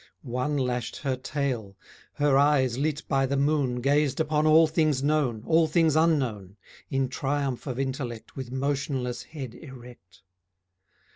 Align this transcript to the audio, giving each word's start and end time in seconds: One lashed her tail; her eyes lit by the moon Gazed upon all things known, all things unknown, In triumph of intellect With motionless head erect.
One 0.23 0.57
lashed 0.57 0.95
her 0.97 1.15
tail; 1.15 1.77
her 2.13 2.35
eyes 2.35 2.75
lit 2.75 3.03
by 3.07 3.27
the 3.27 3.37
moon 3.37 3.81
Gazed 3.81 4.19
upon 4.19 4.47
all 4.47 4.65
things 4.65 5.03
known, 5.03 5.43
all 5.45 5.67
things 5.67 5.95
unknown, 5.95 6.57
In 6.89 7.07
triumph 7.07 7.67
of 7.67 7.79
intellect 7.79 8.35
With 8.35 8.51
motionless 8.51 9.21
head 9.21 9.53
erect. 9.53 10.23